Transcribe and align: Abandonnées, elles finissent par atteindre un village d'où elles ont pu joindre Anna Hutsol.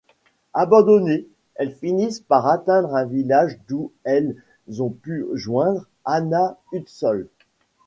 Abandonnées, 0.55 1.27
elles 1.53 1.75
finissent 1.75 2.21
par 2.21 2.47
atteindre 2.47 2.95
un 2.95 3.05
village 3.05 3.59
d'où 3.67 3.91
elles 4.03 4.35
ont 4.79 4.89
pu 4.89 5.27
joindre 5.35 5.85
Anna 6.05 6.57
Hutsol. 6.73 7.27